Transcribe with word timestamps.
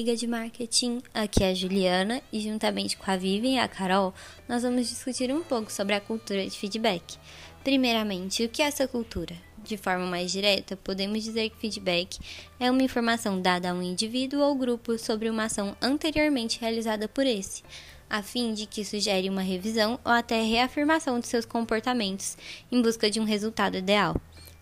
Liga 0.00 0.16
de 0.16 0.26
Marketing. 0.26 1.02
Aqui 1.12 1.44
é 1.44 1.50
a 1.50 1.54
Juliana 1.54 2.22
e 2.32 2.40
juntamente 2.40 2.96
com 2.96 3.10
a 3.10 3.18
Vivian 3.18 3.56
e 3.56 3.58
a 3.58 3.68
Carol, 3.68 4.14
nós 4.48 4.62
vamos 4.62 4.88
discutir 4.88 5.30
um 5.30 5.42
pouco 5.42 5.70
sobre 5.70 5.94
a 5.94 6.00
cultura 6.00 6.42
de 6.42 6.58
feedback. 6.58 7.18
Primeiramente, 7.62 8.42
o 8.42 8.48
que 8.48 8.62
é 8.62 8.64
essa 8.64 8.88
cultura? 8.88 9.36
De 9.62 9.76
forma 9.76 10.06
mais 10.06 10.32
direta, 10.32 10.74
podemos 10.74 11.22
dizer 11.22 11.50
que 11.50 11.58
feedback 11.58 12.18
é 12.58 12.70
uma 12.70 12.82
informação 12.82 13.42
dada 13.42 13.70
a 13.70 13.74
um 13.74 13.82
indivíduo 13.82 14.40
ou 14.40 14.54
grupo 14.54 14.96
sobre 14.96 15.28
uma 15.28 15.44
ação 15.44 15.76
anteriormente 15.82 16.58
realizada 16.58 17.06
por 17.06 17.26
esse, 17.26 17.62
a 18.08 18.22
fim 18.22 18.54
de 18.54 18.64
que 18.64 18.86
sugere 18.86 19.28
uma 19.28 19.42
revisão 19.42 20.00
ou 20.02 20.12
até 20.12 20.42
reafirmação 20.42 21.20
de 21.20 21.26
seus 21.26 21.44
comportamentos 21.44 22.38
em 22.72 22.80
busca 22.80 23.10
de 23.10 23.20
um 23.20 23.24
resultado 23.24 23.76
ideal. 23.76 24.16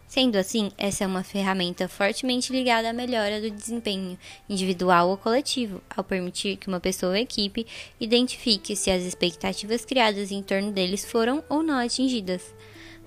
Sendo 0.09 0.37
assim, 0.37 0.73
essa 0.79 1.05
é 1.05 1.07
uma 1.07 1.23
ferramenta 1.23 1.87
fortemente 1.87 2.51
ligada 2.51 2.89
à 2.89 2.95
melhora 2.95 3.43
do 3.43 3.51
desempenho 3.51 4.19
individual 4.49 5.11
ou 5.11 5.19
coletivo, 5.19 5.83
ao 5.95 6.03
permitir 6.03 6.57
que 6.57 6.67
uma 6.67 6.81
pessoa 6.81 7.13
ou 7.13 7.17
equipe 7.17 7.67
identifique 8.01 8.75
se 8.75 8.91
as 8.91 9.03
expectativas 9.03 9.85
criadas 9.85 10.33
em 10.33 10.43
torno 10.43 10.73
deles 10.73 11.05
foram 11.05 11.45
ou 11.47 11.63
não 11.63 11.79
atingidas. 11.79 12.55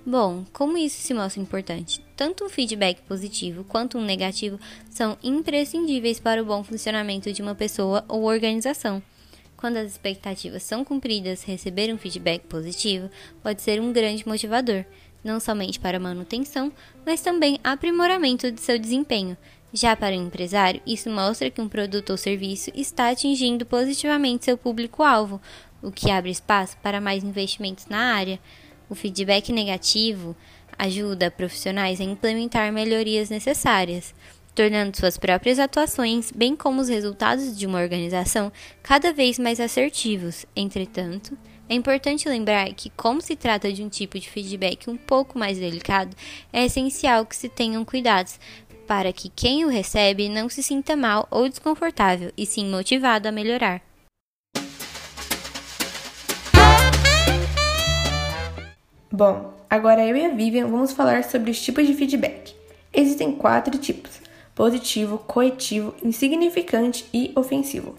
Bom, 0.06 0.44
como 0.52 0.78
isso 0.78 1.00
se 1.02 1.12
mostra 1.12 1.42
importante? 1.42 2.00
Tanto 2.16 2.44
um 2.44 2.48
feedback 2.48 3.02
positivo 3.02 3.64
quanto 3.64 3.98
um 3.98 4.04
negativo 4.04 4.58
são 4.88 5.18
imprescindíveis 5.24 6.20
para 6.20 6.40
o 6.40 6.46
bom 6.46 6.62
funcionamento 6.62 7.32
de 7.32 7.42
uma 7.42 7.54
pessoa 7.54 8.04
ou 8.08 8.22
organização. 8.22 9.02
Quando 9.56 9.76
as 9.76 9.92
expectativas 9.92 10.62
são 10.64 10.84
cumpridas, 10.84 11.44
receber 11.44 11.92
um 11.92 11.98
feedback 11.98 12.42
positivo 12.46 13.08
pode 13.42 13.62
ser 13.62 13.80
um 13.80 13.92
grande 13.92 14.26
motivador, 14.26 14.84
não 15.22 15.38
somente 15.40 15.78
para 15.78 15.98
manutenção, 15.98 16.72
mas 17.04 17.20
também 17.20 17.58
aprimoramento 17.62 18.50
de 18.50 18.60
seu 18.60 18.78
desempenho. 18.78 19.36
Já 19.72 19.96
para 19.96 20.14
o 20.14 20.18
empresário, 20.18 20.82
isso 20.86 21.08
mostra 21.08 21.50
que 21.50 21.60
um 21.60 21.68
produto 21.68 22.10
ou 22.10 22.16
serviço 22.16 22.70
está 22.74 23.08
atingindo 23.08 23.64
positivamente 23.64 24.44
seu 24.44 24.58
público-alvo, 24.58 25.40
o 25.82 25.90
que 25.90 26.10
abre 26.10 26.30
espaço 26.30 26.76
para 26.82 27.00
mais 27.00 27.24
investimentos 27.24 27.86
na 27.86 28.14
área. 28.14 28.38
O 28.88 28.94
feedback 28.94 29.50
negativo 29.50 30.36
ajuda 30.78 31.30
profissionais 31.30 32.00
a 32.00 32.04
implementar 32.04 32.70
melhorias 32.72 33.30
necessárias, 33.30 34.14
tornando 34.54 34.96
suas 34.96 35.16
próprias 35.16 35.58
atuações, 35.58 36.30
bem 36.30 36.54
como 36.54 36.80
os 36.80 36.88
resultados 36.88 37.56
de 37.56 37.66
uma 37.66 37.80
organização, 37.80 38.52
cada 38.82 39.12
vez 39.12 39.38
mais 39.38 39.58
assertivos. 39.58 40.44
Entretanto, 40.54 41.36
é 41.68 41.74
importante 41.74 42.28
lembrar 42.28 42.72
que, 42.74 42.90
como 42.90 43.20
se 43.20 43.36
trata 43.36 43.72
de 43.72 43.82
um 43.82 43.88
tipo 43.88 44.18
de 44.18 44.28
feedback 44.28 44.90
um 44.90 44.96
pouco 44.96 45.38
mais 45.38 45.58
delicado, 45.58 46.16
é 46.52 46.64
essencial 46.64 47.24
que 47.24 47.36
se 47.36 47.48
tenham 47.48 47.84
cuidados 47.84 48.38
para 48.86 49.12
que 49.12 49.28
quem 49.28 49.64
o 49.64 49.68
recebe 49.68 50.28
não 50.28 50.48
se 50.48 50.62
sinta 50.62 50.96
mal 50.96 51.26
ou 51.30 51.48
desconfortável, 51.48 52.30
e 52.36 52.44
sim 52.44 52.68
motivado 52.68 53.28
a 53.28 53.32
melhorar. 53.32 53.80
Bom, 59.10 59.54
agora 59.70 60.04
eu 60.04 60.16
e 60.16 60.24
a 60.24 60.30
Vivian 60.30 60.68
vamos 60.68 60.92
falar 60.92 61.24
sobre 61.24 61.50
os 61.50 61.60
tipos 61.60 61.86
de 61.86 61.94
feedback. 61.94 62.54
Existem 62.92 63.32
quatro 63.32 63.78
tipos: 63.78 64.20
positivo, 64.54 65.18
coetivo, 65.18 65.94
insignificante 66.02 67.04
e 67.12 67.32
ofensivo. 67.36 67.94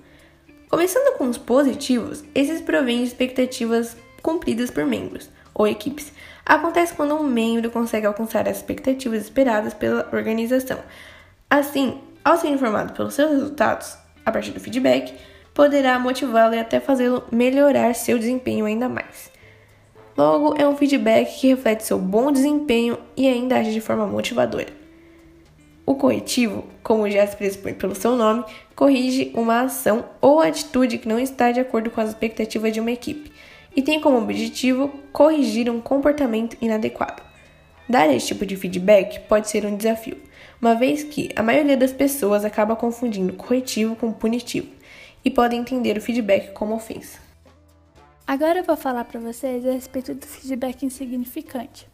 Começando 0.73 1.15
com 1.19 1.29
os 1.29 1.37
positivos, 1.37 2.23
esses 2.33 2.59
provêm 2.59 3.03
de 3.03 3.09
expectativas 3.09 3.95
cumpridas 4.23 4.71
por 4.71 4.83
membros 4.83 5.29
ou 5.53 5.67
equipes. 5.67 6.11
Acontece 6.43 6.95
quando 6.95 7.13
um 7.13 7.21
membro 7.21 7.69
consegue 7.69 8.07
alcançar 8.07 8.49
as 8.49 8.57
expectativas 8.57 9.21
esperadas 9.21 9.75
pela 9.75 10.09
organização. 10.11 10.79
Assim, 11.47 12.01
ao 12.25 12.37
ser 12.37 12.47
informado 12.47 12.91
pelos 12.93 13.13
seus 13.13 13.29
resultados, 13.29 13.95
a 14.25 14.31
partir 14.31 14.49
do 14.49 14.59
feedback, 14.59 15.13
poderá 15.53 15.99
motivá-lo 15.99 16.55
e 16.55 16.59
até 16.59 16.79
fazê-lo 16.79 17.23
melhorar 17.31 17.93
seu 17.93 18.17
desempenho 18.17 18.65
ainda 18.65 18.89
mais. 18.89 19.29
Logo, 20.17 20.59
é 20.59 20.67
um 20.67 20.75
feedback 20.75 21.39
que 21.39 21.49
reflete 21.49 21.83
seu 21.83 21.99
bom 21.99 22.31
desempenho 22.31 22.97
e 23.15 23.27
ainda 23.27 23.59
age 23.59 23.71
de 23.71 23.79
forma 23.79 24.07
motivadora. 24.07 24.82
O 25.85 25.95
corretivo, 25.95 26.65
como 26.81 27.09
já 27.09 27.25
se 27.27 27.35
pressupõe 27.35 27.73
pelo 27.73 27.95
seu 27.95 28.15
nome, 28.15 28.45
corrige 28.75 29.31
uma 29.33 29.61
ação 29.61 30.05
ou 30.21 30.39
atitude 30.39 30.97
que 30.97 31.07
não 31.07 31.19
está 31.19 31.51
de 31.51 31.59
acordo 31.59 31.91
com 31.91 31.99
as 31.99 32.09
expectativas 32.09 32.71
de 32.71 32.79
uma 32.79 32.91
equipe 32.91 33.31
e 33.75 33.81
tem 33.81 33.99
como 33.99 34.17
objetivo 34.17 34.89
corrigir 35.11 35.69
um 35.69 35.81
comportamento 35.81 36.55
inadequado. 36.61 37.21
Dar 37.87 38.07
esse 38.09 38.27
tipo 38.27 38.45
de 38.45 38.55
feedback 38.55 39.19
pode 39.27 39.49
ser 39.49 39.65
um 39.65 39.75
desafio, 39.75 40.17
uma 40.61 40.73
vez 40.73 41.03
que 41.03 41.29
a 41.35 41.43
maioria 41.43 41.75
das 41.75 41.91
pessoas 41.91 42.45
acaba 42.45 42.75
confundindo 42.75 43.33
corretivo 43.33 43.95
com 43.95 44.13
punitivo 44.13 44.69
e 45.25 45.29
podem 45.29 45.59
entender 45.59 45.97
o 45.97 46.01
feedback 46.01 46.53
como 46.53 46.75
ofensa. 46.75 47.19
Agora 48.25 48.59
eu 48.59 48.63
vou 48.63 48.77
falar 48.77 49.03
para 49.03 49.19
vocês 49.19 49.65
a 49.65 49.71
respeito 49.71 50.13
do 50.13 50.25
feedback 50.25 50.83
insignificante. 50.83 51.87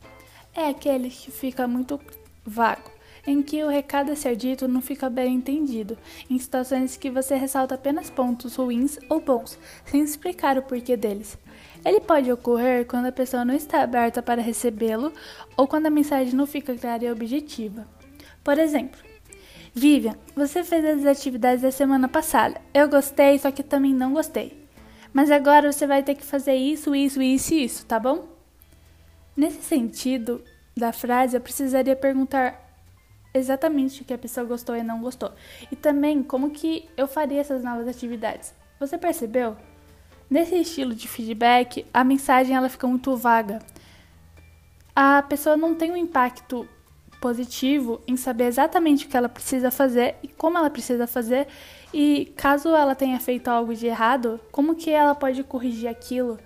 É 0.55 0.67
aquele 0.67 1.09
que 1.09 1.31
fica 1.31 1.67
muito 1.67 1.99
vago, 2.45 2.78
em 3.25 3.41
que 3.41 3.63
o 3.63 3.67
recado 3.67 4.11
a 4.11 4.15
ser 4.15 4.35
dito 4.35 4.67
não 4.67 4.81
fica 4.81 5.09
bem 5.09 5.35
entendido, 5.35 5.97
em 6.29 6.37
situações 6.37 6.97
que 6.97 7.09
você 7.09 7.35
ressalta 7.35 7.75
apenas 7.75 8.09
pontos 8.09 8.55
ruins 8.55 8.97
ou 9.09 9.19
bons, 9.19 9.57
sem 9.85 10.01
explicar 10.01 10.57
o 10.57 10.63
porquê 10.63 10.95
deles. 10.97 11.37
Ele 11.85 11.99
pode 11.99 12.31
ocorrer 12.31 12.85
quando 12.85 13.05
a 13.05 13.11
pessoa 13.11 13.45
não 13.45 13.53
está 13.53 13.81
aberta 13.81 14.21
para 14.21 14.41
recebê-lo 14.41 15.13
ou 15.55 15.67
quando 15.67 15.85
a 15.85 15.91
mensagem 15.91 16.33
não 16.33 16.45
fica 16.45 16.75
clara 16.75 17.05
e 17.05 17.11
objetiva. 17.11 17.87
Por 18.43 18.57
exemplo, 18.57 18.99
Vivian, 19.73 20.15
você 20.35 20.63
fez 20.63 20.83
as 20.83 21.05
atividades 21.05 21.61
da 21.61 21.71
semana 21.71 22.07
passada. 22.07 22.59
Eu 22.73 22.89
gostei, 22.89 23.37
só 23.39 23.51
que 23.51 23.63
também 23.63 23.93
não 23.93 24.13
gostei. 24.13 24.67
Mas 25.13 25.31
agora 25.31 25.71
você 25.71 25.87
vai 25.87 26.03
ter 26.03 26.15
que 26.15 26.23
fazer 26.23 26.55
isso, 26.55 26.93
isso, 26.95 27.21
isso 27.21 27.53
e 27.53 27.63
isso, 27.63 27.85
tá 27.85 27.99
bom? 27.99 28.27
Nesse 29.35 29.61
sentido 29.61 30.43
da 30.75 30.91
frase, 30.91 31.37
eu 31.37 31.41
precisaria 31.41 31.95
perguntar 31.95 32.68
exatamente 33.33 34.01
o 34.01 34.05
que 34.05 34.13
a 34.13 34.17
pessoa 34.17 34.45
gostou 34.45 34.75
e 34.75 34.83
não 34.83 35.01
gostou. 35.01 35.31
E 35.71 35.75
também 35.75 36.23
como 36.23 36.51
que 36.51 36.89
eu 36.97 37.07
faria 37.07 37.41
essas 37.41 37.63
novas 37.63 37.87
atividades. 37.87 38.53
Você 38.79 38.97
percebeu? 38.97 39.55
Nesse 40.29 40.55
estilo 40.55 40.93
de 40.93 41.07
feedback, 41.07 41.85
a 41.93 42.03
mensagem 42.03 42.55
ela 42.55 42.69
fica 42.69 42.87
muito 42.87 43.15
vaga. 43.15 43.59
A 44.95 45.21
pessoa 45.23 45.57
não 45.57 45.75
tem 45.75 45.91
um 45.91 45.97
impacto 45.97 46.67
positivo 47.19 48.01
em 48.07 48.15
saber 48.15 48.45
exatamente 48.45 49.05
o 49.05 49.09
que 49.09 49.17
ela 49.17 49.27
precisa 49.27 49.69
fazer 49.69 50.15
e 50.23 50.27
como 50.27 50.57
ela 50.57 50.69
precisa 50.69 51.05
fazer 51.05 51.47
e 51.93 52.31
caso 52.37 52.69
ela 52.69 52.95
tenha 52.95 53.19
feito 53.19 53.49
algo 53.49 53.73
de 53.73 53.87
errado, 53.87 54.39
como 54.51 54.75
que 54.75 54.89
ela 54.89 55.13
pode 55.13 55.43
corrigir 55.43 55.89
aquilo? 55.89 56.39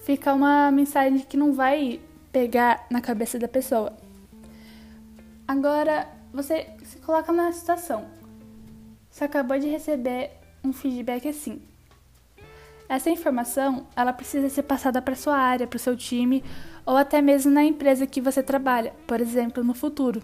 Fica 0.00 0.32
uma 0.32 0.70
mensagem 0.70 1.18
que 1.18 1.36
não 1.36 1.52
vai 1.52 2.00
pegar 2.30 2.86
na 2.90 3.00
cabeça 3.00 3.38
da 3.38 3.48
pessoa. 3.48 3.92
Agora, 5.48 6.06
você 6.30 6.66
se 6.84 6.98
coloca 6.98 7.32
na 7.32 7.50
situação. 7.52 8.06
Você 9.10 9.24
acabou 9.24 9.58
de 9.58 9.66
receber 9.66 10.30
um 10.62 10.74
feedback 10.74 11.26
assim. 11.26 11.62
Essa 12.86 13.08
informação, 13.08 13.86
ela 13.96 14.12
precisa 14.12 14.50
ser 14.50 14.64
passada 14.64 15.00
para 15.00 15.16
sua 15.16 15.38
área, 15.38 15.66
para 15.66 15.78
o 15.78 15.80
seu 15.80 15.96
time 15.96 16.44
ou 16.84 16.98
até 16.98 17.22
mesmo 17.22 17.50
na 17.50 17.64
empresa 17.64 18.06
que 18.06 18.20
você 18.20 18.42
trabalha, 18.42 18.94
por 19.06 19.22
exemplo, 19.22 19.64
no 19.64 19.72
futuro. 19.72 20.22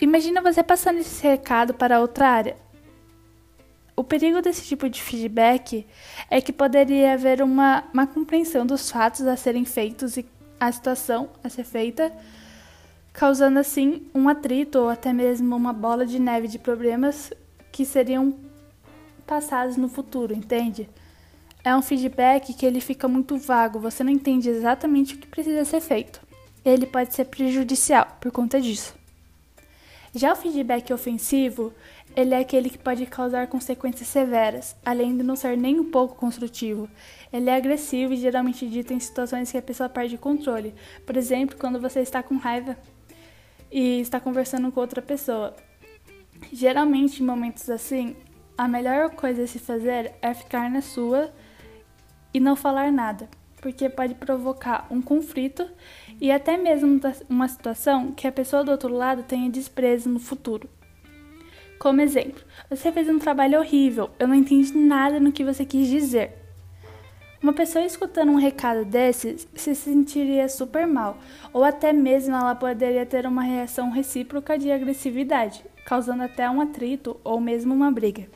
Imagina 0.00 0.40
você 0.40 0.62
passando 0.62 0.98
esse 0.98 1.22
recado 1.26 1.74
para 1.74 2.00
outra 2.00 2.28
área. 2.28 2.56
O 3.96 4.04
perigo 4.04 4.40
desse 4.40 4.64
tipo 4.64 4.88
de 4.88 5.02
feedback 5.02 5.84
é 6.30 6.40
que 6.40 6.52
poderia 6.52 7.14
haver 7.14 7.42
uma 7.42 7.84
má 7.92 8.06
compreensão 8.06 8.64
dos 8.64 8.88
fatos 8.88 9.26
a 9.26 9.36
serem 9.36 9.64
feitos 9.64 10.16
e 10.16 10.24
a 10.60 10.70
situação 10.70 11.28
a 11.42 11.48
ser 11.48 11.64
feita, 11.64 12.12
causando 13.12 13.58
assim 13.58 14.06
um 14.14 14.28
atrito 14.28 14.78
ou 14.78 14.88
até 14.88 15.12
mesmo 15.12 15.54
uma 15.56 15.72
bola 15.72 16.06
de 16.06 16.18
neve 16.18 16.48
de 16.48 16.58
problemas 16.58 17.32
que 17.72 17.84
seriam 17.84 18.34
passados 19.26 19.76
no 19.76 19.88
futuro, 19.88 20.34
entende? 20.34 20.88
É 21.62 21.76
um 21.76 21.82
feedback 21.82 22.54
que 22.54 22.64
ele 22.64 22.80
fica 22.80 23.06
muito 23.06 23.36
vago, 23.36 23.78
você 23.78 24.02
não 24.02 24.10
entende 24.10 24.48
exatamente 24.48 25.14
o 25.14 25.18
que 25.18 25.26
precisa 25.26 25.64
ser 25.64 25.80
feito. 25.80 26.20
Ele 26.64 26.86
pode 26.86 27.14
ser 27.14 27.26
prejudicial 27.26 28.16
por 28.20 28.32
conta 28.32 28.60
disso. 28.60 28.94
Já 30.14 30.32
o 30.32 30.36
feedback 30.36 30.92
ofensivo, 30.92 31.72
ele 32.16 32.34
é 32.34 32.38
aquele 32.38 32.68
que 32.68 32.78
pode 32.78 33.06
causar 33.06 33.46
consequências 33.46 34.08
severas, 34.08 34.74
além 34.84 35.16
de 35.16 35.22
não 35.22 35.36
ser 35.36 35.56
nem 35.56 35.78
um 35.78 35.90
pouco 35.90 36.16
construtivo. 36.16 36.88
Ele 37.32 37.48
é 37.48 37.54
agressivo 37.54 38.12
e 38.12 38.16
geralmente 38.16 38.66
dito 38.66 38.92
em 38.92 38.98
situações 38.98 39.52
que 39.52 39.58
a 39.58 39.62
pessoa 39.62 39.88
perde 39.88 40.18
controle. 40.18 40.74
Por 41.06 41.16
exemplo, 41.16 41.56
quando 41.56 41.80
você 41.80 42.00
está 42.00 42.22
com 42.22 42.36
raiva 42.36 42.76
e 43.70 44.00
está 44.00 44.18
conversando 44.18 44.70
com 44.72 44.80
outra 44.80 45.00
pessoa. 45.00 45.54
Geralmente, 46.52 47.22
em 47.22 47.26
momentos 47.26 47.68
assim, 47.68 48.16
a 48.56 48.66
melhor 48.66 49.10
coisa 49.10 49.44
a 49.44 49.46
se 49.46 49.58
fazer 49.58 50.12
é 50.20 50.34
ficar 50.34 50.70
na 50.70 50.82
sua 50.82 51.32
e 52.32 52.40
não 52.40 52.56
falar 52.56 52.92
nada, 52.92 53.28
porque 53.60 53.88
pode 53.88 54.14
provocar 54.14 54.86
um 54.90 55.00
conflito 55.00 55.66
e 56.20 56.30
até 56.30 56.56
mesmo 56.56 57.00
uma 57.28 57.48
situação 57.48 58.12
que 58.12 58.26
a 58.26 58.32
pessoa 58.32 58.64
do 58.64 58.70
outro 58.70 58.92
lado 58.92 59.22
tenha 59.22 59.50
desprezo 59.50 60.08
no 60.08 60.18
futuro. 60.18 60.68
Como 61.78 62.00
exemplo, 62.00 62.42
você 62.68 62.92
fez 62.92 63.08
um 63.08 63.18
trabalho 63.18 63.58
horrível, 63.58 64.10
eu 64.18 64.28
não 64.28 64.34
entendi 64.34 64.76
nada 64.76 65.18
no 65.18 65.32
que 65.32 65.44
você 65.44 65.64
quis 65.64 65.88
dizer. 65.88 66.39
Uma 67.42 67.54
pessoa 67.54 67.86
escutando 67.86 68.32
um 68.32 68.36
recado 68.36 68.84
desses 68.84 69.48
se 69.54 69.74
sentiria 69.74 70.46
super 70.46 70.86
mal, 70.86 71.16
ou 71.54 71.64
até 71.64 71.90
mesmo 71.90 72.36
ela 72.36 72.54
poderia 72.54 73.06
ter 73.06 73.24
uma 73.24 73.42
reação 73.42 73.90
recíproca 73.90 74.58
de 74.58 74.70
agressividade, 74.70 75.64
causando 75.86 76.22
até 76.22 76.50
um 76.50 76.60
atrito 76.60 77.18
ou 77.24 77.40
mesmo 77.40 77.72
uma 77.72 77.90
briga. 77.90 78.28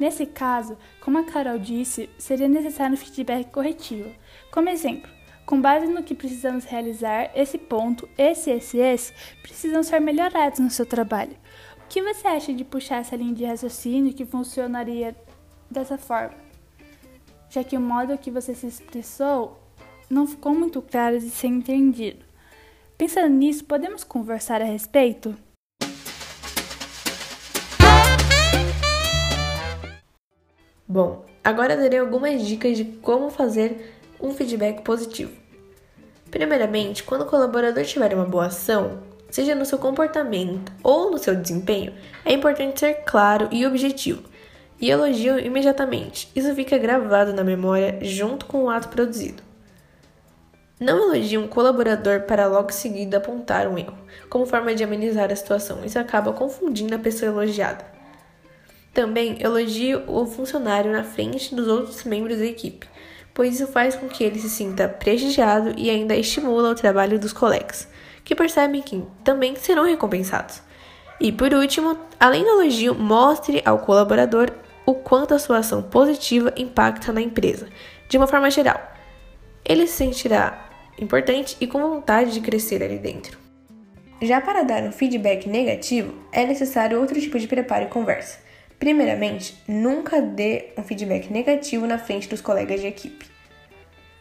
Nesse 0.00 0.26
caso, 0.26 0.76
como 1.00 1.18
a 1.18 1.22
Carol 1.22 1.60
disse, 1.60 2.10
seria 2.18 2.48
necessário 2.48 2.94
um 2.94 2.96
feedback 2.96 3.52
corretivo. 3.52 4.10
Como 4.50 4.68
exemplo, 4.68 5.08
com 5.46 5.60
base 5.60 5.86
no 5.86 6.02
que 6.02 6.12
precisamos 6.12 6.64
realizar, 6.64 7.30
esse 7.36 7.56
ponto, 7.56 8.08
esse, 8.18 8.50
esse, 8.50 8.78
esse, 8.78 9.12
precisam 9.42 9.84
ser 9.84 10.00
melhorados 10.00 10.58
no 10.58 10.70
seu 10.70 10.84
trabalho. 10.84 11.36
O 11.84 11.88
que 11.88 12.02
você 12.02 12.26
acha 12.26 12.52
de 12.52 12.64
puxar 12.64 12.96
essa 12.96 13.14
linha 13.14 13.32
de 13.32 13.44
raciocínio 13.44 14.12
que 14.12 14.26
funcionaria 14.26 15.14
dessa 15.70 15.96
forma? 15.96 16.43
Já 17.54 17.62
que 17.62 17.76
o 17.76 17.80
modo 17.80 18.18
que 18.18 18.32
você 18.32 18.52
se 18.52 18.66
expressou 18.66 19.56
não 20.10 20.26
ficou 20.26 20.52
muito 20.52 20.82
claro 20.82 21.20
de 21.20 21.30
ser 21.30 21.46
entendido. 21.46 22.24
Pensando 22.98 23.28
nisso, 23.28 23.64
podemos 23.64 24.02
conversar 24.02 24.60
a 24.60 24.64
respeito? 24.64 25.36
Bom, 30.88 31.24
agora 31.44 31.76
darei 31.76 32.00
algumas 32.00 32.44
dicas 32.44 32.76
de 32.76 32.86
como 32.86 33.30
fazer 33.30 34.00
um 34.20 34.34
feedback 34.34 34.82
positivo. 34.82 35.30
Primeiramente, 36.32 37.04
quando 37.04 37.22
o 37.22 37.26
colaborador 37.26 37.84
tiver 37.84 38.14
uma 38.14 38.24
boa 38.24 38.46
ação, 38.46 39.00
seja 39.30 39.54
no 39.54 39.64
seu 39.64 39.78
comportamento 39.78 40.72
ou 40.82 41.08
no 41.08 41.18
seu 41.18 41.36
desempenho, 41.36 41.94
é 42.24 42.32
importante 42.32 42.80
ser 42.80 43.04
claro 43.04 43.48
e 43.52 43.64
objetivo. 43.64 44.33
E 44.80 44.90
elogio 44.90 45.38
imediatamente. 45.38 46.30
Isso 46.34 46.54
fica 46.54 46.76
gravado 46.78 47.32
na 47.32 47.44
memória 47.44 47.98
junto 48.02 48.46
com 48.46 48.64
o 48.64 48.70
ato 48.70 48.88
produzido. 48.88 49.42
Não 50.80 50.98
elogie 50.98 51.38
um 51.38 51.46
colaborador 51.46 52.22
para 52.22 52.46
logo 52.46 52.72
seguida 52.72 53.18
apontar 53.18 53.68
um 53.68 53.78
erro, 53.78 53.96
como 54.28 54.44
forma 54.44 54.74
de 54.74 54.82
amenizar 54.82 55.30
a 55.30 55.36
situação. 55.36 55.84
Isso 55.84 55.98
acaba 55.98 56.32
confundindo 56.32 56.94
a 56.94 56.98
pessoa 56.98 57.30
elogiada. 57.30 57.84
Também 58.92 59.40
elogie 59.40 59.94
o 59.94 60.26
funcionário 60.26 60.92
na 60.92 61.04
frente 61.04 61.54
dos 61.54 61.68
outros 61.68 62.04
membros 62.04 62.38
da 62.38 62.44
equipe, 62.44 62.88
pois 63.32 63.54
isso 63.54 63.66
faz 63.70 63.94
com 63.94 64.08
que 64.08 64.24
ele 64.24 64.38
se 64.38 64.50
sinta 64.50 64.88
prestigiado 64.88 65.72
e 65.76 65.88
ainda 65.88 66.14
estimula 66.14 66.70
o 66.70 66.74
trabalho 66.74 67.18
dos 67.18 67.32
colegas 67.32 67.88
que 68.24 68.34
percebem 68.34 68.82
que 68.82 69.04
também 69.22 69.54
serão 69.54 69.84
recompensados. 69.84 70.62
E 71.20 71.30
por 71.30 71.52
último, 71.52 71.98
além 72.18 72.42
do 72.42 72.50
elogio, 72.50 72.94
mostre 72.94 73.62
ao 73.64 73.78
colaborador 73.78 74.50
o 74.86 74.94
quanto 74.94 75.34
a 75.34 75.38
sua 75.38 75.58
ação 75.58 75.82
positiva 75.82 76.52
impacta 76.56 77.12
na 77.12 77.20
empresa, 77.20 77.68
de 78.08 78.16
uma 78.16 78.26
forma 78.26 78.50
geral. 78.50 78.80
Ele 79.64 79.86
se 79.86 79.94
sentirá 79.94 80.68
importante 80.98 81.56
e 81.60 81.66
com 81.66 81.80
vontade 81.80 82.32
de 82.32 82.40
crescer 82.40 82.82
ali 82.82 82.98
dentro. 82.98 83.38
Já 84.22 84.40
para 84.40 84.62
dar 84.62 84.82
um 84.82 84.92
feedback 84.92 85.48
negativo, 85.48 86.14
é 86.32 86.46
necessário 86.46 87.00
outro 87.00 87.20
tipo 87.20 87.38
de 87.38 87.48
preparo 87.48 87.86
e 87.86 87.88
conversa. 87.88 88.38
Primeiramente, 88.78 89.62
nunca 89.66 90.20
dê 90.20 90.72
um 90.76 90.82
feedback 90.82 91.32
negativo 91.32 91.86
na 91.86 91.98
frente 91.98 92.28
dos 92.28 92.40
colegas 92.40 92.80
de 92.80 92.86
equipe. 92.86 93.26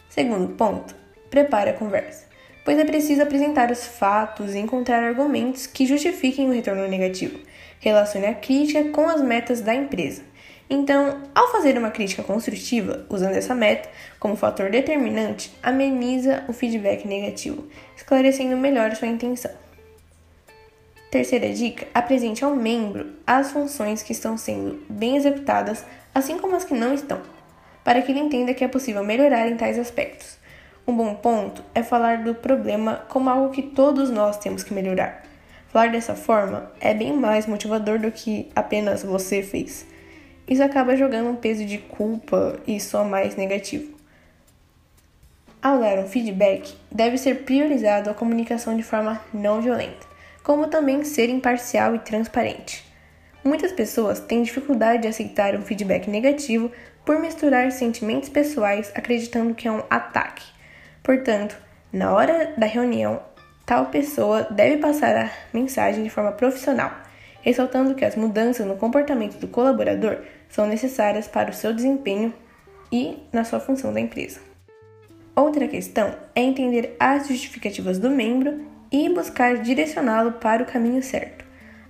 Segundo 0.10 0.54
ponto, 0.56 0.96
prepare 1.30 1.72
a 1.72 1.74
conversa 1.74 2.34
pois 2.64 2.78
é 2.80 2.86
preciso 2.86 3.22
apresentar 3.22 3.72
os 3.72 3.86
fatos 3.86 4.54
e 4.54 4.60
encontrar 4.60 5.04
argumentos 5.04 5.68
que 5.68 5.86
justifiquem 5.86 6.50
o 6.50 6.54
retorno 6.54 6.88
negativo. 6.88 7.40
Relacione 7.80 8.28
a 8.28 8.34
crítica 8.34 8.90
com 8.90 9.08
as 9.08 9.22
metas 9.22 9.62
da 9.62 9.76
empresa. 9.76 10.24
Então, 10.70 11.22
ao 11.36 11.52
fazer 11.52 11.78
uma 11.78 11.92
crítica 11.92 12.24
construtiva, 12.24 13.06
usando 13.10 13.36
essa 13.36 13.54
meta 13.54 13.90
como 14.20 14.36
fator 14.36 14.70
determinante, 14.72 15.54
ameniza 15.62 16.44
o 16.48 16.54
feedback 16.54 17.08
negativo, 17.08 17.68
esclarecendo 17.96 18.58
melhor 18.58 18.96
sua 18.96 19.08
intenção. 19.08 19.52
Terceira 21.12 21.54
dica: 21.54 21.86
apresente 21.94 22.44
ao 22.44 22.56
membro 22.56 23.14
as 23.28 23.52
funções 23.52 24.02
que 24.02 24.14
estão 24.14 24.36
sendo 24.36 24.84
bem 24.90 25.16
executadas, 25.16 25.86
assim 26.16 26.40
como 26.40 26.56
as 26.56 26.64
que 26.64 26.74
não 26.74 26.94
estão, 26.94 27.22
para 27.84 28.02
que 28.02 28.12
ele 28.12 28.20
entenda 28.20 28.54
que 28.54 28.64
é 28.64 28.68
possível 28.68 29.04
melhorar 29.04 29.48
em 29.48 29.56
tais 29.56 29.78
aspectos. 29.78 30.40
Um 30.88 30.98
bom 30.98 31.14
ponto 31.14 31.64
é 31.76 31.84
falar 31.84 32.24
do 32.24 32.34
problema 32.34 33.06
como 33.10 33.30
algo 33.30 33.52
que 33.52 33.62
todos 33.62 34.10
nós 34.10 34.38
temos 34.38 34.64
que 34.64 34.74
melhorar. 34.74 35.24
Falar 35.70 35.92
dessa 35.92 36.16
forma 36.16 36.72
é 36.80 36.94
bem 36.94 37.14
mais 37.14 37.46
motivador 37.46 38.00
do 38.00 38.12
que 38.12 38.50
apenas 38.56 39.04
você 39.04 39.42
fez. 39.42 39.86
Isso 40.48 40.64
acaba 40.64 40.96
jogando 40.96 41.30
um 41.30 41.36
peso 41.36 41.66
de 41.66 41.78
culpa 41.78 42.60
e 42.68 42.80
só 42.80 43.04
mais 43.04 43.36
negativo. 43.36 43.94
Ao 45.62 45.80
dar 45.80 45.98
um 46.00 46.08
feedback, 46.08 46.76
deve 46.92 47.18
ser 47.18 47.44
priorizado 47.44 48.10
a 48.10 48.14
comunicação 48.14 48.76
de 48.76 48.84
forma 48.84 49.22
não 49.34 49.62
violenta, 49.62 50.06
como 50.44 50.68
também 50.68 51.06
ser 51.06 51.30
imparcial 51.30 51.96
e 51.96 52.00
transparente. 52.00 52.84
Muitas 53.44 53.72
pessoas 53.72 54.20
têm 54.20 54.44
dificuldade 54.44 55.04
de 55.04 55.08
aceitar 55.08 55.56
um 55.56 55.62
feedback 55.62 56.10
negativo 56.10 56.72
por 57.06 57.20
misturar 57.20 57.72
sentimentos 57.72 58.30
pessoais 58.30 58.92
acreditando 58.96 59.54
que 59.54 59.68
é 59.68 59.72
um 59.72 59.84
ataque. 59.90 60.46
Portanto, 61.02 61.58
na 61.92 62.14
hora 62.14 62.54
da 62.58 62.66
reunião, 62.66 63.22
tal 63.66 63.88
pessoa 63.88 64.44
deve 64.44 64.78
passar 64.78 65.16
a 65.16 65.32
mensagem 65.54 66.04
de 66.04 66.10
forma 66.10 66.32
profissional, 66.32 66.92
ressaltando 67.44 67.94
que 67.94 68.04
as 68.04 68.16
mudanças 68.16 68.66
no 68.66 68.76
comportamento 68.76 69.38
do 69.38 69.48
colaborador 69.48 70.18
são 70.50 70.66
necessárias 70.66 71.28
para 71.28 71.52
o 71.52 71.54
seu 71.54 71.72
desempenho 71.72 72.34
e 72.92 73.20
na 73.32 73.44
sua 73.44 73.60
função 73.60 73.94
da 73.94 74.00
empresa. 74.00 74.40
Outra 75.36 75.68
questão 75.68 76.16
é 76.34 76.42
entender 76.42 76.96
as 77.00 77.28
justificativas 77.28 78.00
do 78.00 78.10
membro 78.10 78.66
e 78.92 79.10
buscar 79.10 79.58
direcioná-lo 79.58 80.34
para 80.34 80.64
o 80.64 80.66
caminho 80.66 81.04
certo. 81.04 81.46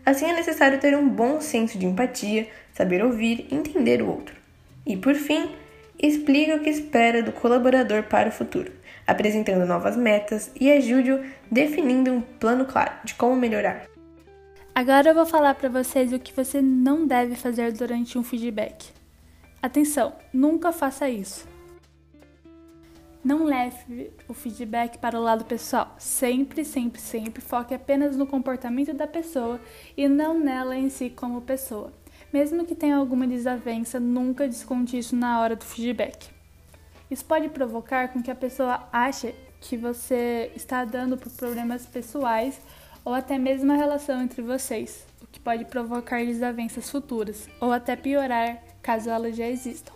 Assim 0.06 0.26
é 0.26 0.34
necessário 0.34 0.80
ter 0.80 0.98
um 0.98 1.08
bom 1.08 1.40
senso 1.40 1.78
de 1.78 1.86
empatia, 1.86 2.48
saber 2.74 3.04
ouvir 3.04 3.48
e 3.50 3.56
entender 3.56 4.02
o 4.02 4.10
outro. 4.10 4.36
E 4.86 4.98
por 4.98 5.16
fim, 5.16 5.50
explique 6.02 6.52
o 6.52 6.60
que 6.60 6.70
espera 6.70 7.22
do 7.22 7.32
colaborador 7.32 8.04
para 8.04 8.30
o 8.30 8.32
futuro 8.32 8.84
apresentando 9.06 9.66
novas 9.66 9.96
metas 9.96 10.52
e 10.60 10.72
ajude-o 10.72 11.22
definindo 11.52 12.12
um 12.12 12.22
plano 12.22 12.66
claro 12.66 12.94
de 13.04 13.14
como 13.14 13.36
melhorar. 13.36 13.93
Agora 14.76 15.12
eu 15.12 15.14
vou 15.14 15.26
falar 15.28 15.54
para 15.54 15.70
vocês 15.70 16.12
o 16.12 16.18
que 16.18 16.34
você 16.34 16.60
não 16.60 17.06
deve 17.06 17.36
fazer 17.36 17.72
durante 17.72 18.18
um 18.18 18.24
feedback. 18.24 18.92
Atenção, 19.62 20.14
nunca 20.34 20.72
faça 20.72 21.08
isso. 21.08 21.48
Não 23.24 23.44
leve 23.44 24.12
o 24.28 24.34
feedback 24.34 24.98
para 24.98 25.18
o 25.18 25.22
lado 25.22 25.46
pessoal. 25.46 25.94
Sempre, 26.00 26.66
sempre, 26.66 27.00
sempre 27.00 27.40
foque 27.40 27.76
apenas 27.76 28.18
no 28.18 28.26
comportamento 28.26 28.96
da 28.96 29.06
pessoa 29.06 29.62
e 29.96 30.08
não 30.08 30.40
nela 30.40 30.76
em 30.76 30.90
si 30.90 31.12
como 31.12 31.40
pessoa. 31.40 31.94
Mesmo 32.34 32.66
que 32.66 32.74
tenha 32.74 32.98
alguma 32.98 33.28
desavença, 33.28 34.00
nunca 34.00 34.48
desconte 34.48 34.98
isso 34.98 35.16
na 35.16 35.40
hora 35.40 35.56
do 35.56 35.64
feedback. 35.64 36.32
Isso 37.12 37.24
pode 37.24 37.48
provocar 37.48 38.08
com 38.08 38.24
que 38.24 38.32
a 38.32 38.36
pessoa 38.36 38.90
ache 38.92 39.36
que 39.62 39.78
você 39.78 40.52
está 40.56 40.84
dando 40.84 41.16
por 41.16 41.32
problemas 41.32 41.86
pessoais 41.86 42.60
ou 43.04 43.14
até 43.14 43.38
mesmo 43.38 43.72
a 43.72 43.76
relação 43.76 44.22
entre 44.22 44.42
vocês, 44.42 45.06
o 45.22 45.28
que 45.28 45.40
pode 45.40 45.66
provocar 45.66 46.24
desavenças 46.26 46.90
futuras 46.90 47.48
ou 47.60 47.72
até 47.72 47.96
piorar 47.96 48.64
caso 48.82 49.10
elas 49.10 49.36
já 49.36 49.48
existam. 49.48 49.94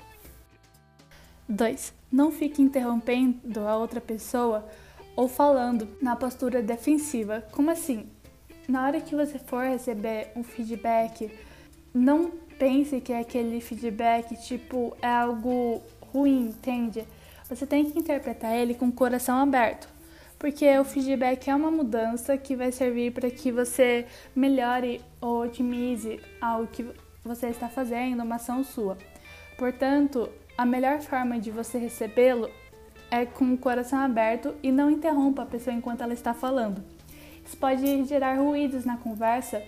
2. 1.48 1.94
Não 2.12 2.32
fique 2.32 2.62
interrompendo 2.62 3.68
a 3.68 3.78
outra 3.78 4.02
pessoa 4.02 4.68
ou 5.16 5.28
falando 5.28 5.88
na 6.02 6.16
postura 6.16 6.62
defensiva. 6.62 7.44
Como 7.52 7.72
assim? 7.72 8.06
Na 8.68 8.86
hora 8.86 9.00
que 9.00 9.16
você 9.16 9.40
for 9.40 9.64
receber 9.64 10.30
um 10.36 10.44
feedback, 10.44 11.32
não 11.94 12.32
pense 12.60 13.00
que 13.00 13.14
aquele 13.14 13.62
feedback 13.62 14.36
tipo 14.46 14.96
é 15.02 15.08
algo 15.08 15.82
ruim, 16.02 16.50
entende? 16.50 17.06
Você 17.50 17.66
tem 17.66 17.90
que 17.90 17.98
interpretar 17.98 18.56
ele 18.56 18.74
com 18.74 18.88
o 18.88 18.92
coração 18.92 19.38
aberto, 19.38 19.88
porque 20.40 20.78
o 20.78 20.84
feedback 20.84 21.50
é 21.50 21.56
uma 21.56 21.72
mudança 21.72 22.38
que 22.38 22.56
vai 22.56 22.72
servir 22.72 23.12
para 23.12 23.30
que 23.30 23.52
você 23.52 24.06
melhore 24.36 25.02
ou 25.20 25.44
otimize 25.44 26.20
algo 26.40 26.68
que 26.68 26.86
você 27.24 27.48
está 27.48 27.68
fazendo, 27.68 28.24
uma 28.24 28.36
ação 28.36 28.64
sua. 28.64 28.98
Portanto, 29.58 30.30
a 30.58 30.66
melhor 30.66 31.02
forma 31.02 31.40
de 31.40 31.52
você 31.52 31.78
recebê-lo 31.78 32.50
é 33.10 33.26
com 33.26 33.54
o 33.54 33.58
coração 33.58 34.00
aberto 34.00 34.54
e 34.62 34.72
não 34.72 34.92
interrompa 34.92 35.44
a 35.44 35.46
pessoa 35.46 35.76
enquanto 35.76 36.02
ela 36.02 36.14
está 36.14 36.34
falando. 36.34 36.84
Isso 37.46 37.58
pode 37.58 38.04
gerar 38.06 38.36
ruídos 38.36 38.86
na 38.86 38.98
conversa 38.98 39.64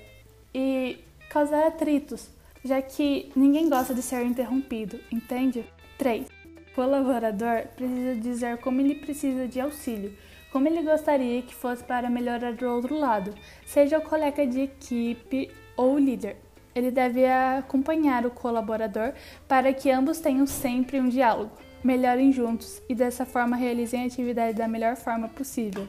e 0.54 0.98
causar 1.30 1.68
atritos, 1.68 2.30
já 2.64 2.82
que 2.82 3.32
ninguém 3.36 3.70
gosta 3.70 3.94
de 3.94 4.02
ser 4.02 4.26
interrompido, 4.26 5.00
entende? 5.12 5.64
3. 5.98 6.28
O 6.28 6.76
colaborador 6.76 7.68
precisa 7.76 8.16
dizer 8.16 8.58
como 8.58 8.82
ele 8.82 8.96
precisa 8.96 9.48
de 9.48 9.60
auxílio, 9.60 10.14
como 10.52 10.68
ele 10.68 10.82
gostaria 10.82 11.42
que 11.42 11.54
fosse 11.54 11.84
para 11.84 12.10
melhorar 12.10 12.54
do 12.54 12.68
outro 12.68 12.98
lado, 12.98 13.34
seja 13.66 13.98
o 13.98 14.02
colega 14.02 14.46
de 14.46 14.62
equipe 14.62 15.52
ou 15.78 15.96
o 15.96 16.00
líder. 16.00 16.38
Ele 16.74 16.92
deve 16.92 17.26
acompanhar 17.26 18.26
o 18.26 18.32
colaborador 18.32 19.14
para 19.48 19.74
que 19.74 19.92
ambos 19.92 20.20
tenham 20.20 20.46
sempre 20.46 21.00
um 21.00 21.10
diálogo, 21.10 21.52
melhorem 21.84 22.32
juntos 22.32 22.82
e 22.88 22.96
dessa 22.96 23.26
forma 23.26 23.56
realizem 23.56 24.04
a 24.04 24.06
atividade 24.06 24.58
da 24.58 24.68
melhor 24.68 24.96
forma 24.96 25.28
possível. 25.28 25.88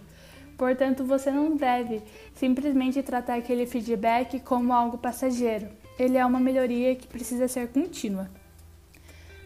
Portanto, 0.56 1.04
você 1.04 1.30
não 1.30 1.56
deve 1.56 2.02
simplesmente 2.34 3.02
tratar 3.02 3.36
aquele 3.36 3.66
feedback 3.66 4.40
como 4.40 4.72
algo 4.72 4.98
passageiro. 4.98 5.68
Ele 5.98 6.18
é 6.18 6.26
uma 6.26 6.38
melhoria 6.38 6.94
que 6.94 7.06
precisa 7.06 7.48
ser 7.48 7.68
contínua. 7.68 8.30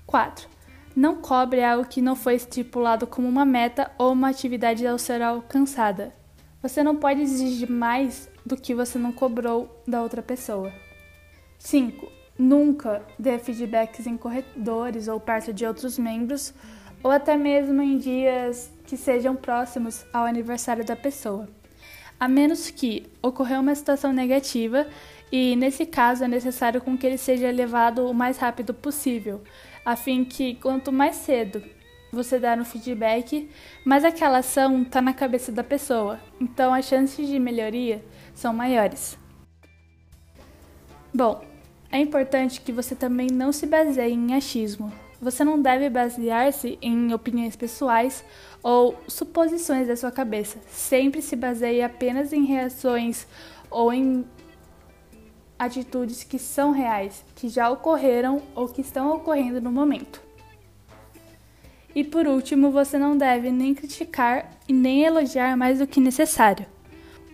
4. 0.07 0.54
Não 0.97 1.17
cobre 1.17 1.65
algo 1.65 1.89
que 1.89 2.01
não 2.01 2.15
foi 2.15 2.37
estipulado 2.37 3.05
como 3.05 3.29
uma 3.29 3.45
meta 3.45 3.91
ou 3.99 4.13
uma 4.13 4.29
atividade 4.29 4.87
a 4.87 4.97
ser 4.97 5.23
alcançada. 5.23 6.15
Você 6.63 6.85
não 6.85 6.95
pode 6.95 7.21
exigir 7.21 7.69
mais 7.69 8.31
do 8.47 8.57
que 8.57 8.75
você 8.75 8.97
não 8.97 9.11
cobrou 9.11 9.83
da 9.89 10.01
outra 10.01 10.23
pessoa. 10.23 10.73
5. 11.59 12.07
Nunca 12.39 13.03
dê 13.19 13.39
feedbacks 13.41 14.07
em 14.07 14.17
corredores 14.17 15.09
ou 15.09 15.19
perto 15.19 15.53
de 15.53 15.67
outros 15.67 15.99
membros, 15.99 16.55
ou 17.03 17.11
até 17.11 17.37
mesmo 17.37 17.83
em 17.83 17.99
dias 17.99 18.73
que 18.87 18.97
sejam 18.97 19.35
próximos 19.35 20.07
ao 20.13 20.25
aniversário 20.25 20.85
da 20.85 20.95
pessoa. 20.95 21.49
A 22.19 22.29
menos 22.29 22.71
que 22.71 23.07
ocorreu 23.21 23.61
uma 23.61 23.75
situação 23.75 24.13
negativa 24.13 24.87
e, 25.31 25.57
nesse 25.57 25.85
caso, 25.85 26.25
é 26.25 26.29
necessário 26.29 26.81
com 26.81 26.97
que 26.97 27.07
ele 27.07 27.19
seja 27.19 27.51
levado 27.51 28.07
o 28.09 28.15
mais 28.15 28.39
rápido 28.39 28.73
possível, 28.73 29.43
a 29.85 29.97
fim 29.97 30.25
que, 30.25 30.55
quanto 30.57 30.93
mais 30.93 31.17
cedo 31.17 31.63
você 32.13 32.39
dar 32.39 32.59
um 32.59 32.65
feedback, 32.65 33.51
mais 33.85 34.05
aquela 34.05 34.39
ação 34.39 34.83
está 34.83 35.03
na 35.03 35.13
cabeça 35.13 35.51
da 35.51 35.65
pessoa, 35.65 36.21
então 36.41 36.73
as 36.73 36.85
chances 36.85 37.27
de 37.27 37.39
melhoria 37.39 38.05
são 38.35 38.55
maiores. 38.55 39.19
Bom, 41.13 41.45
é 41.91 41.99
importante 41.99 42.61
que 42.61 42.73
você 42.73 42.95
também 42.95 43.29
não 43.33 43.53
se 43.53 43.67
baseie 43.67 44.13
em 44.13 44.35
achismo. 44.35 44.93
Você 45.21 45.45
não 45.45 45.63
deve 45.63 45.89
basear-se 45.89 46.79
em 46.83 47.15
opiniões 47.15 47.57
pessoais 47.57 48.25
ou 48.63 48.99
suposições 49.07 49.87
da 49.87 49.97
sua 49.97 50.11
cabeça. 50.11 50.59
Sempre 50.69 51.23
se 51.23 51.37
baseie 51.37 51.83
apenas 51.83 52.33
em 52.33 52.45
reações 52.45 53.27
ou 53.71 53.93
em 53.93 54.25
atitudes 55.59 56.25
que 56.25 56.39
são 56.39 56.71
reais, 56.71 57.25
que 57.35 57.49
já 57.49 57.71
ocorreram 57.71 58.43
ou 58.55 58.69
que 58.69 58.81
estão 58.81 59.15
ocorrendo 59.15 59.61
no 59.61 59.73
momento. 59.73 60.21
E 61.95 62.03
por 62.03 62.27
último, 62.27 62.71
você 62.71 62.99
não 62.99 63.17
deve 63.17 63.53
nem 63.53 63.75
criticar 63.75 64.51
e 64.69 64.73
nem 64.73 65.05
elogiar 65.05 65.57
mais 65.57 65.79
do 65.79 65.87
que 65.87 66.01
necessário. 66.01 66.67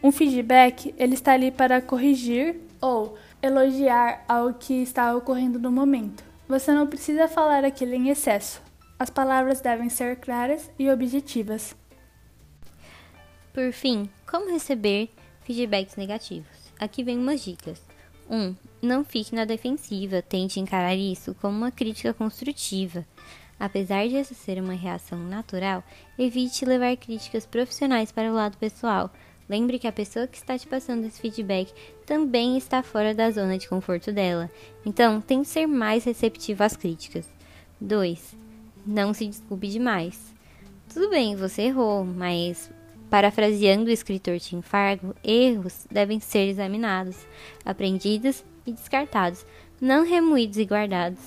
Um 0.03 0.13
feedback, 0.13 0.95
ele 0.99 1.15
está 1.15 1.33
ali 1.33 1.51
para 1.51 1.81
corrigir 1.81 2.61
ou 2.81 3.17
elogiar 3.43 4.25
algo 4.29 4.59
que 4.59 4.83
está 4.83 5.15
ocorrendo 5.15 5.59
no 5.59 5.71
momento. 5.71 6.23
Você 6.49 6.73
não 6.73 6.87
precisa 6.87 7.29
falar 7.29 7.65
aquilo 7.65 7.95
em 7.95 8.09
excesso. 8.09 8.61
As 8.99 9.09
palavras 9.09 9.61
devem 9.61 9.89
ser 9.89 10.17
claras 10.17 10.71
e 10.79 10.91
objetivas. 10.91 11.75
Por 13.53 13.73
fim, 13.73 14.11
como 14.31 14.51
receber 14.51 15.11
feedbacks 15.43 15.97
negativos? 15.97 16.47
Aqui 16.79 17.03
vem 17.03 17.19
umas 17.19 17.43
dicas. 17.43 17.90
1. 18.31 18.35
Um, 18.35 18.57
não 18.81 19.05
fique 19.05 19.35
na 19.35 19.45
defensiva, 19.45 20.23
tente 20.23 20.61
encarar 20.61 20.95
isso 20.95 21.35
como 21.41 21.59
uma 21.59 21.73
crítica 21.73 22.15
construtiva. 22.15 23.05
Apesar 23.59 24.09
de 24.09 24.17
essa 24.17 24.33
ser 24.33 24.63
uma 24.63 24.73
reação 24.73 25.19
natural, 25.19 25.85
evite 26.19 26.65
levar 26.65 26.97
críticas 26.97 27.45
profissionais 27.45 28.11
para 28.11 28.31
o 28.31 28.35
lado 28.35 28.57
pessoal. 28.57 29.11
Lembre 29.49 29.81
que 29.81 29.89
a 29.89 29.93
pessoa 29.93 30.29
que 30.29 30.39
está 30.39 30.57
te 30.57 30.67
passando 30.67 31.05
esse 31.05 31.21
feedback 31.21 31.75
também 32.07 32.57
está 32.57 32.83
fora 32.83 33.13
da 33.13 33.31
zona 33.33 33.59
de 33.59 33.69
conforto 33.69 34.13
dela. 34.13 34.49
Então, 34.87 35.21
tente 35.21 35.49
ser 35.49 35.67
mais 35.67 36.05
receptivo 36.05 36.63
às 36.63 36.77
críticas. 36.77 37.29
2. 37.81 38.37
Não 38.87 39.13
se 39.13 39.27
desculpe 39.27 39.67
demais. 39.69 40.33
Tudo 40.93 41.11
bem, 41.11 41.37
você 41.37 41.63
errou, 41.63 42.05
mas 42.05 42.71
parafraseando 43.11 43.91
o 43.91 43.93
escritor 43.93 44.39
Tim 44.39 44.63
Fargo, 44.63 45.15
erros 45.23 45.87
devem 45.91 46.21
ser 46.21 46.49
examinados, 46.49 47.17
aprendidos 47.65 48.45
e 48.65 48.73
descartados, 48.73 49.45
não 49.81 50.07
remoídos 50.07 50.59
e 50.59 50.65
guardados. 50.65 51.21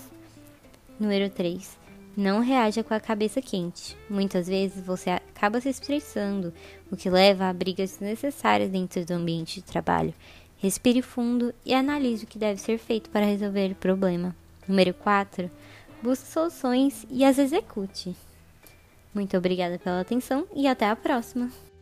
Número 1.00 1.30
3. 1.30 1.78
Não 2.16 2.40
reaja 2.40 2.84
com 2.84 2.94
a 2.94 3.00
cabeça 3.00 3.42
quente. 3.42 3.98
Muitas 4.10 4.48
vezes 4.48 4.86
você 4.86 5.10
acaba 5.10 5.60
se 5.60 5.70
estressando, 5.70 6.54
o 6.90 6.96
que 6.96 7.10
leva 7.10 7.50
a 7.50 7.54
brigas 7.54 7.92
desnecessárias 7.92 8.70
dentro 8.70 9.04
do 9.04 9.12
ambiente 9.12 9.56
de 9.56 9.63
trabalho. 9.63 10.13
Respire 10.58 11.02
fundo 11.02 11.54
e 11.66 11.74
analise 11.74 12.24
o 12.24 12.28
que 12.28 12.38
deve 12.38 12.62
ser 12.62 12.78
feito 12.78 13.10
para 13.10 13.25
resolver 13.25 13.72
o 13.72 13.75
problema. 13.75 14.34
Número 14.68 14.94
4. 14.94 15.52
Busque 16.02 16.28
soluções 16.28 17.06
e 17.10 17.25
as 17.25 17.38
execute. 17.38 18.16
Muito 19.13 19.36
obrigada 19.36 19.78
pela 19.78 20.00
atenção 20.00 20.48
e 20.56 20.68
até 20.68 20.88
a 20.88 20.96
próxima! 20.96 21.73